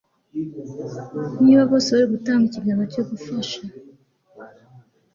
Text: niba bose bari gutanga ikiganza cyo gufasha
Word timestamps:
niba 1.43 1.61
bose 1.69 1.89
bari 1.93 2.07
gutanga 2.13 2.43
ikiganza 2.47 2.85
cyo 2.93 3.03
gufasha 3.09 3.61